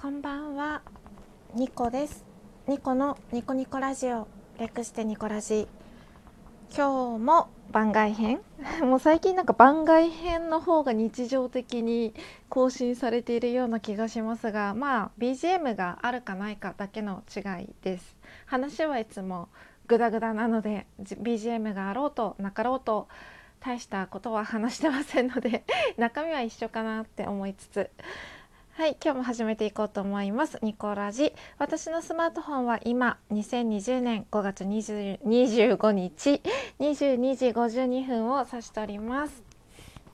[0.00, 0.80] こんばんは、
[1.54, 2.24] ニコです。
[2.66, 5.68] ニコのニコニコラジオ、略してニコラジ。
[6.74, 8.40] 今日も番外編
[8.80, 12.14] もう最近なんか番外編の方が日常的に
[12.48, 18.16] 更新されているような気がしますが、まあ BGM があるかないかだけの違いです。
[18.46, 19.50] 話はいつも
[19.86, 23.06] グダグダなので、BGM があろうとなかろうと
[23.60, 25.62] 大したことは話してませんので、
[25.98, 27.90] 中身は一緒かなって思いつつ。
[28.80, 30.58] はい、今日も始めていこうと思います。
[30.62, 31.34] ニコラジ。
[31.58, 36.40] 私のスマートフォンは今、2020年5月20 25日、
[36.78, 39.42] 22時52分を指しております。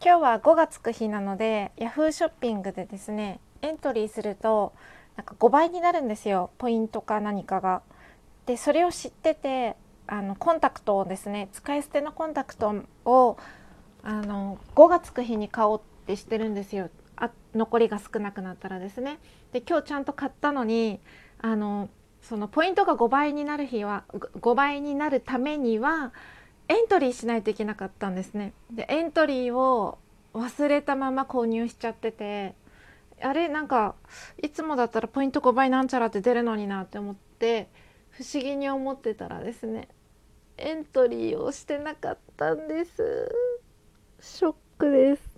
[0.00, 4.72] 今日は5がつく日なので、Yahoo ショッピングでですね、エントリーすると、
[5.16, 6.50] なんか5倍になるんですよ。
[6.58, 7.82] ポイントか何かが。
[8.46, 9.74] で、それを知ってて、
[10.06, 12.72] あの、コンタクトをですね、使い捨てのコンタクト
[13.06, 13.36] を、
[14.04, 16.90] あの、5がつく日に買おうってしてるんですよ。
[17.16, 19.18] あ残りが少なくなったらですね。
[19.52, 21.00] で今日ちゃんと買ったのに
[21.38, 21.88] あの
[22.22, 26.12] そのポイントが5倍になる日は5倍になるためには
[26.68, 28.52] エントリーしないといけなかったんですね。
[28.70, 29.98] でエントリーを
[30.34, 32.54] 忘れたまま購入しちゃってて
[33.20, 33.94] あれなんか
[34.42, 37.68] いつもだったらポイント5倍なんちゃらって出るのになって思って
[38.10, 39.88] 不思議に思ってたらですね
[40.56, 43.28] エントリーをしてなかったんです。
[44.20, 45.31] ショックです。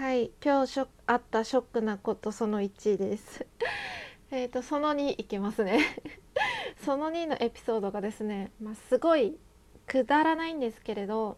[0.00, 3.46] はい、今日あったショックなことその1です。
[4.32, 5.78] えっとその2いきますね。
[6.86, 9.38] その2のエピソードがですね、まあ、すごい
[9.86, 11.36] くだらないんですけれど、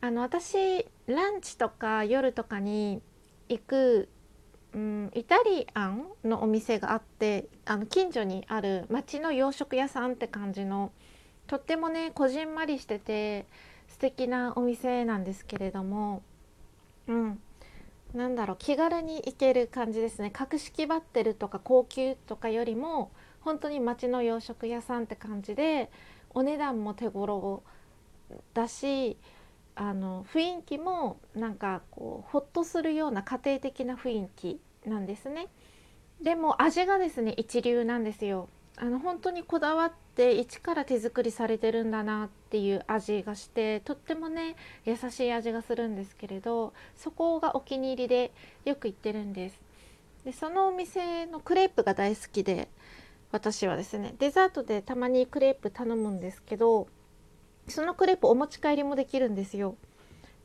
[0.00, 3.00] あの私ランチとか夜とかに
[3.48, 4.08] 行く、
[4.74, 10.90] うん、イタリアンのお店があって、あの近所にある町の洋食屋さんって感じの
[11.46, 13.46] とってもねこじんまりしてて
[13.86, 16.24] 素敵なお店なんですけれども、
[17.06, 17.40] うん。
[18.14, 20.30] なんだろう気軽に行ける感じですね。
[20.30, 25.90] 格式ばってるとか高級とかよりも本当に町の洋食屋さんって感じで
[26.30, 27.62] お値段も手頃
[28.54, 29.16] だし
[29.74, 35.48] あの雰囲気もなんかこうほっとするような家庭的な雰囲気なんですね。
[36.20, 38.48] でも味がですね一流なんですよ。
[38.76, 48.32] あの本当にこだわって一から手作りされてるんだなっていう味がしてとってもね優しい味がするんですけれどそこがお気に入りで
[48.64, 49.60] よく行ってるんです。
[50.24, 52.68] でそのお店のクレープが大好きで
[53.30, 56.88] 私はですねデザートでたまにクレープ頼むんですけど
[57.68, 59.76] そのクレープお持ち帰りもできるんですよ。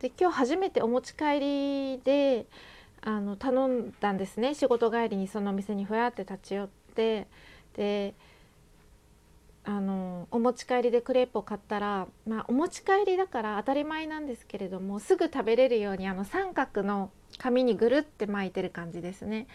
[0.00, 2.44] で今日初めてお持ち帰りで
[3.00, 4.54] あの頼んだんですね。
[4.54, 7.26] 仕事帰りにそのお店にふらって立ち寄って
[7.74, 8.14] で
[9.64, 19.46] あのお持ち帰りでクレープを買ったら、まあ、お持ち帰りだから当たり前なんですけれどもすぐ食べれるようにあの三角の紙にぐるって巻いてる感じですね。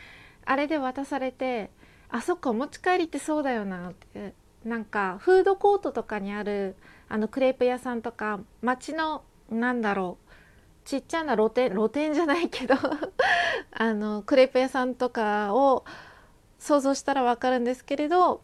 [0.45, 1.69] あれで渡されて
[2.09, 6.75] あそっかお持ち帰りってそうだよなってなんかフードコートとかにある
[7.09, 10.27] あのクレープ屋さんとか街のなんだろう
[10.85, 12.75] ちっちゃな露店露店じゃないけど
[13.71, 15.83] あのクレープ屋さんとかを
[16.59, 18.41] 想像したらわかるんですけれど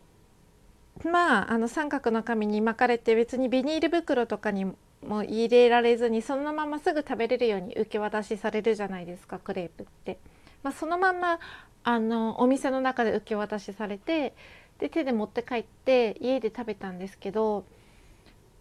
[1.05, 10.17] まああの三角の紙に巻かれて別にビニール袋とかにも入れられずにそのまますぐ食べれるように受け渡しされるじゃないですかクレープって。
[10.63, 11.39] まあ、そのまんま
[11.83, 14.33] あのお店の中で受け渡しされて
[14.79, 17.65] で手で持って帰って家で食べたんですけど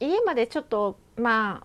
[0.01, 1.65] 家までちょっとま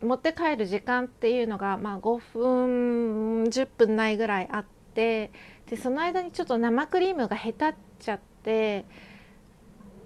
[0.00, 4.64] あ持って帰る時間っていうのが、まあ、5分10分ないぐらいあっ
[4.94, 5.30] て
[5.68, 8.84] でその間にちょっと生クリームがへたっちゃって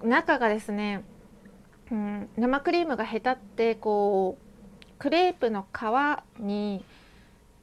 [0.04, 1.04] 中がですね、
[1.90, 6.84] うん、生クリームがへたってこうクレープの皮に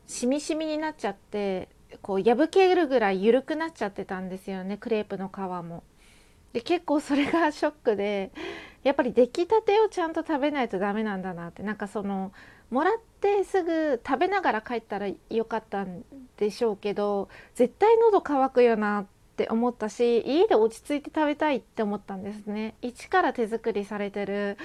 [0.08, 1.70] しみしみになっちゃって
[2.02, 5.84] こう破けるぐらい緩くなっちゃってたんですよねクレープの皮も。
[6.54, 8.32] で結構それがショックで
[8.84, 12.32] やっぱり出来たてをちゃんと食べないとダメなんだなってなんかその
[12.72, 16.04] もらってすぐ食べながら帰ったらよかったん
[16.38, 22.76] でしょうけど絶対喉乾くよなってって思ったし家で落ち着いて食べたいって思ったんですね。
[22.82, 24.58] 一から手作りされてる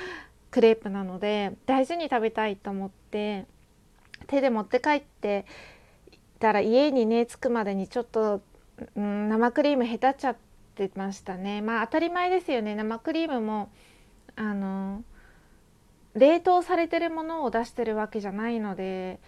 [0.51, 3.47] クレープなので大事に食べたいと思って
[4.27, 5.47] 手で持って帰って
[6.41, 8.41] たら家にね着くまでにちょっと、
[8.97, 10.37] うん、生クリームへたっちゃっ
[10.75, 11.63] てましたね。
[11.63, 12.75] まあ当たり前ですよね。
[12.75, 13.71] 生クリームも
[14.35, 15.05] あの
[16.15, 19.21] 冷凍されてるものを出してるわけじゃないので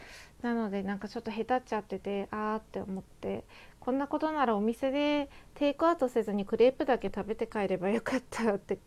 [0.42, 3.44] なのでなんかちょっとへたっちゃっててあーって思って
[3.86, 8.80] こんなことならお店でテイクアウトせずにクレープだけ食べて帰ればよかったって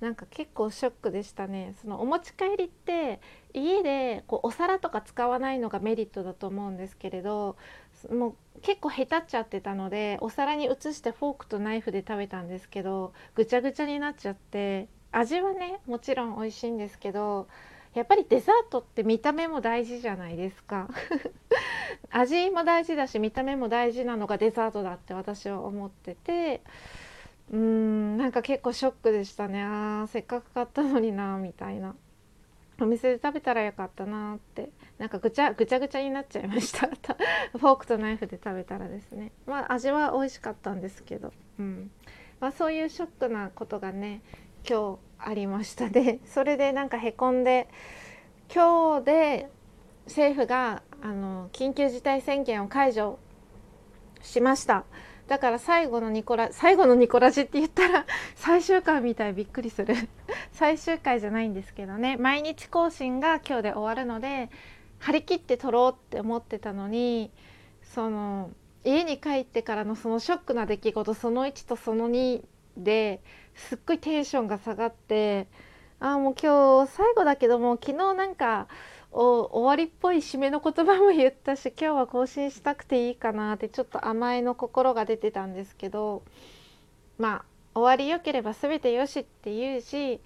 [0.00, 1.74] なんか結構ショックでしたね。
[1.82, 3.20] そのお持ち帰りって
[3.52, 7.56] 家でこうお皿とか使わないのがメリットだと思うんですけれど
[8.08, 17.48] もう結構へたっちゃってたのでお皿に移してフォークとナイフで食べたんですけどぐちゃぐちゃになっちゃって味はねもちろん美味しいんですけど
[17.94, 20.88] やっぱりデザートって見た目も大事じゃないですか。
[22.10, 26.62] 味も大事だし見た目も大事なのがデザートだって私は思ってて。
[27.52, 29.62] うーんなんか結構ショックでしたね。
[29.62, 31.94] あーせっかく買ったのになみたいな。
[32.80, 34.70] お店で食べたらよかったなって。
[34.98, 36.88] なんかぐちゃぐちゃぐちゃになっちゃいました。
[37.52, 39.32] フォークとナイフで食べたらですね。
[39.46, 41.90] まあ味は美味しかったんですけど、うん。
[42.40, 44.20] まあ、そういうショックなことがね
[44.68, 45.88] 今日ありました。
[45.88, 47.68] でそれでなんかへこんで
[48.54, 49.50] 今日で
[50.06, 53.18] 政府があの緊急事態宣言を解除
[54.22, 54.84] しました。
[55.26, 58.06] だから最後のニコラ最後のニコラジって言ったら
[58.36, 59.94] 最終回みたいびっくりする。
[60.52, 62.16] 最終回じゃないんですけどね。
[62.16, 64.50] 毎日更新が今日で終わるので
[64.98, 67.30] 張り切って撮ろうって思ってたのに
[67.82, 68.50] その
[68.84, 72.44] 家に帰ってからのそのショックな出来事その1とその2
[72.76, 73.22] で
[73.54, 75.46] すっごいテンションが下がって
[76.00, 78.68] ああもう今日最後だけども昨日なんか
[79.10, 86.22] 終わりっぽい締めの言葉も言ったし今日は更新したくていいかなってちょっと甘えの心が出てたんですけど
[87.18, 90.20] まあ終わりよければ全てよしって言うし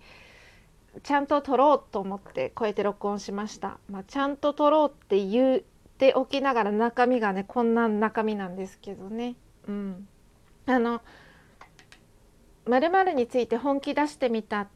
[1.03, 3.79] ちゃんと撮ろうと思ってこうやって録音しました。
[3.91, 5.61] まあ、ちゃんと撮ろうって言っ
[5.99, 9.37] ておきながら中身がねこんな中身なんですけどね。
[9.69, 10.09] うん、
[10.67, 11.03] あの
[12.69, 14.69] 〇〇について本気出してみた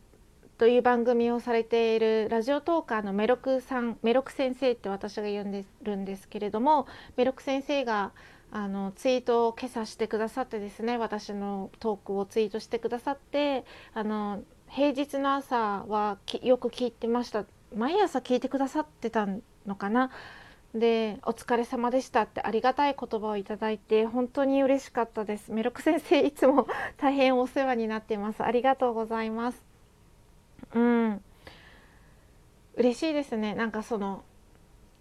[0.56, 6.86] という番組をされているラジオトーカーのメロクさんメロク先生って私が呼んでるんですけれども
[7.16, 8.12] メロク先生が
[8.50, 17.44] あのツイートを今朝してくださってですね私のトークをツイートしてくださってあの平日の朝はよく聞いてました。
[17.76, 19.26] 毎朝聞いてくださってた
[19.66, 20.10] のかな。
[20.74, 25.52] で「お疲れ様でした」ってありがたい言葉をいただいて本当に嬉しかったです。
[25.52, 26.66] メロク先生いつも
[26.96, 28.42] 大変お世話になっています。
[28.42, 29.62] ありがとうございます。
[30.74, 31.22] うん。
[32.76, 33.54] 嬉しいですね。
[33.54, 34.24] なんかその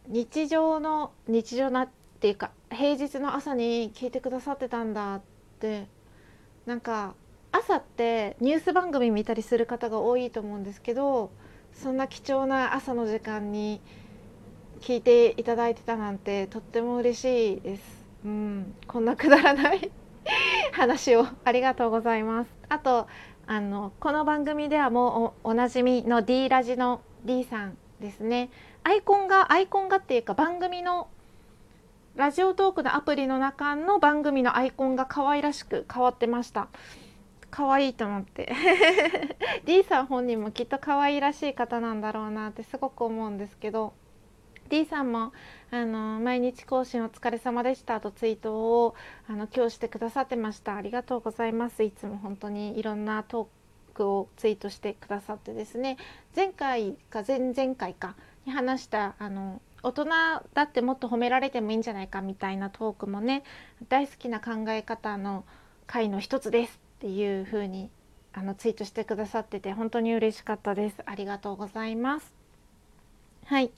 [0.08, 1.90] 日常の日常なっ
[2.20, 5.22] ていうか平日の朝に聞いてくださってたんだっ
[5.60, 5.88] て。
[6.66, 7.16] なんか
[7.52, 11.32] 朝ってニュース番組見たりする方が多いと思うんですけど
[11.74, 13.82] そんな貴重な朝の時間に
[14.82, 17.84] 聞いていただいてたなんてとっても嬉しいです。
[18.26, 19.92] うん、こんなくだらない
[20.74, 22.52] 話をありがとうございます。
[22.68, 23.08] あと
[23.46, 28.50] あのこの番組ではもうおなじみの D ラジの D さんですね。
[28.84, 31.08] アイコンがアイコンがっていうか番組の
[32.16, 36.70] ラジオトークのアプリの中の番組のアイコンが可愛らしく変わってました。
[37.52, 38.52] 可愛いと思って
[39.66, 43.94] D さん本人もきっと可愛らしい方なんだろうなってすごく思うんですけど
[44.72, 45.34] D さんも
[45.70, 48.96] あの毎日更新お疲れ様でしたとツイートを
[49.28, 50.78] あの今日してくださってました。
[50.78, 51.84] ありがとうございます。
[51.84, 55.98] いつも本当にいろんなトークをツイートしてくださってですね。
[56.34, 58.16] 前回か前々回か
[58.46, 60.06] に話したあの大人
[60.54, 63.44] だってもっと褒められてもいいんじゃないかみたいなトークもね
[63.90, 65.44] 大好きな考え方の
[65.86, 67.90] 回の一つですっていう風に
[68.32, 70.96] あにツイートしてくださってて本当に嬉しかったです。
[71.06, 72.34] ありがとうございます。
[73.48, 73.72] はい。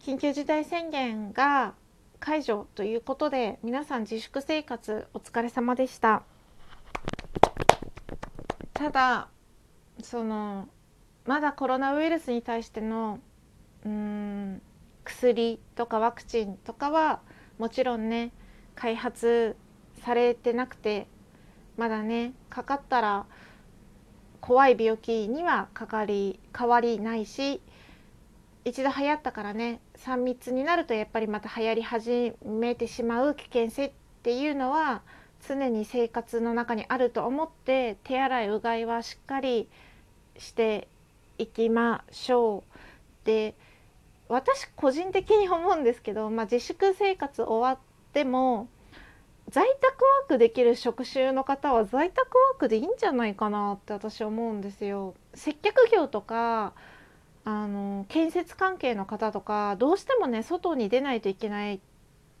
[0.00, 1.74] 緊急事態宣言が
[2.20, 6.22] 解除ということで皆さん自粛生活お疲れ様でした。
[8.72, 9.28] ただ
[10.02, 10.68] その
[11.26, 13.18] まだコロナウイルスに対しての
[13.84, 14.62] うん
[15.04, 17.20] 薬とかワクチンとかは
[17.58, 18.32] もちろんね
[18.74, 19.54] 開発
[20.02, 21.08] されてなくて
[21.76, 23.26] まだねかかったら
[24.40, 27.60] 怖い病気にはかかり変わりないし
[28.64, 35.02] 一度流行ったからね3密になるとやっぱりまた流行り始めてしまう危険性っていうのは
[35.46, 39.68] 常に生活の中にあると思って手洗いうがいはしっかり
[40.36, 40.88] して
[41.38, 43.26] いきましょう。
[43.26, 43.54] で
[44.28, 48.68] 私個人的に思うんですけど、まあ、自粛生活終わっても
[49.48, 55.14] 在宅ワークできる職種の方は在宅ワークでいいんじゃないかなって私思うんですよ。
[55.34, 56.74] 接客業とか
[57.50, 61.80] あの建設関係の方とかどうしてもね外に出ないといけない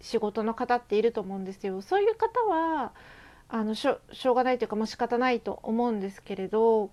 [0.00, 1.82] 仕事の方っていると思うんですよ。
[1.82, 2.92] そういう方は
[3.48, 6.90] あのしょしょうがないというかもう仕方ないと思うんですけれどう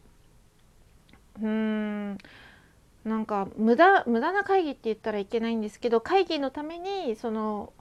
[1.39, 2.17] ーん
[3.05, 7.71] なんか無駄無駄な会議って言ったらいけないんですけど会議のためにその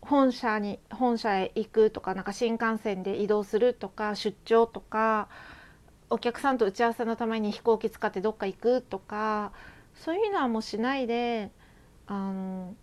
[0.00, 5.28] 本社に本社へ行くとかなんか新幹線で移動するとか出張とか
[6.12, 9.52] お客さんと打ち合わせのために飛行機使ってどっか行くとか
[9.94, 11.50] そういうのはもうしないで
[12.06, 12.74] あの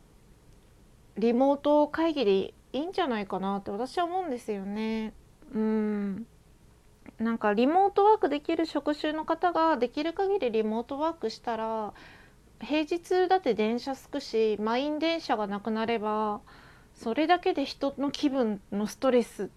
[1.16, 5.14] リモート会議でいいんじゃないかなって私は思うんですよね。
[5.54, 6.26] うん
[7.20, 11.94] なんかリモートワークできる職種の方ができる限りリモートワークしたら
[12.62, 16.42] 平日だって電車すくし満員電車がなくなれば
[16.94, 19.50] それだけで人の気分のストレス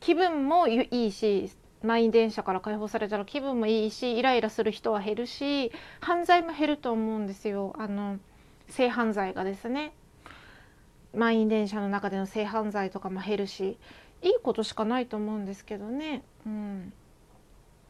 [0.00, 1.50] 気分もいいし
[1.82, 7.74] 満員電車から解放されたら気分もいいしイライラする人は減るし犯罪も減ると思うんですよ。
[7.78, 8.18] あの
[8.68, 9.92] 性犯罪がですね。
[11.12, 13.78] 満員電車の中での性犯罪とかも減るし
[14.22, 16.22] いいことしかないと思うんですけどね。
[16.46, 16.92] うん、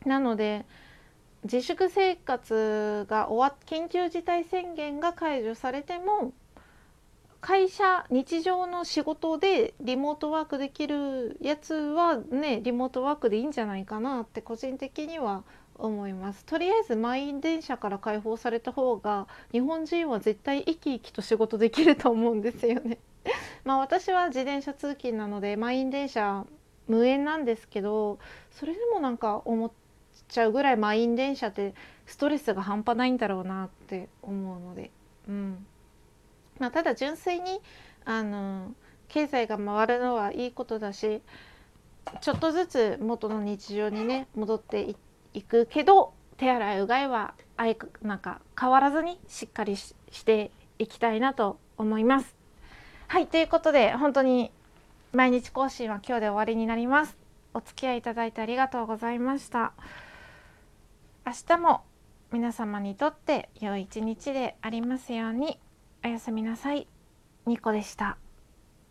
[0.07, 0.65] なので
[1.45, 6.33] 自粛生活が終わ緊急事態宣言が解除されても
[7.41, 15.43] 会社日常の仕事でリモートワークできるやつはねリモートワークでいいんじゃないかなって個人的には
[15.75, 16.45] 思います。
[16.45, 22.99] とりあえず満員電車から解放された方が日本人は絶対生き生きと仕事できると思うんですよね。
[23.65, 26.45] まあ私は自転車通勤なので満員電車
[26.89, 28.19] 無縁なんですけど
[28.51, 29.71] それでもなんか思っ
[30.29, 34.91] ちゃうぐらい満員電車ってストレスが半端ないんだろうなって思うので。
[35.27, 35.67] うん。
[36.61, 37.61] まあただ純粋に
[38.05, 38.73] あの
[39.09, 41.21] 経済が回るのはいいことだし
[42.21, 44.95] ちょっとずつ元の日常にね戻って
[45.35, 52.35] いくけど手洗いうがいはあいなんか変わらずにしっかりしていきたいなと思います。
[53.09, 54.50] はいということで本当に
[55.12, 57.17] 毎日更新は今日で終わりになります。
[57.52, 59.73] お付き合いいただいてありがとうございました。
[61.26, 61.83] 明日も
[62.33, 65.59] 皆様にとって良い一日でありますように
[66.02, 66.88] おやすみなさい。
[67.47, 68.16] ニコでした。